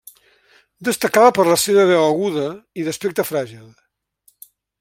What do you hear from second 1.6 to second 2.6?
seva veu aguda